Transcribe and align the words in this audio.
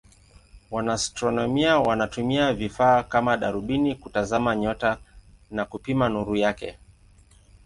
Wanaastronomia 0.71 1.79
wanatumia 1.79 2.53
vifaa 2.53 3.03
kama 3.03 3.37
darubini 3.37 3.95
kutazama 3.95 4.55
nyota 4.55 4.97
na 5.51 5.65
kupima 5.65 6.09
nuru 6.09 6.35
yake. 6.35 6.77